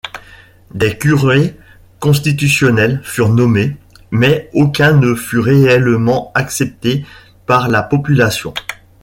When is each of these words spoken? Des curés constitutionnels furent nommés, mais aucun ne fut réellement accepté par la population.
Des 0.73 0.97
curés 0.97 1.55
constitutionnels 1.99 3.01
furent 3.03 3.29
nommés, 3.29 3.77
mais 4.09 4.49
aucun 4.55 4.93
ne 4.93 5.13
fut 5.13 5.37
réellement 5.37 6.31
accepté 6.33 7.05
par 7.45 7.67
la 7.67 7.83
population. 7.83 8.51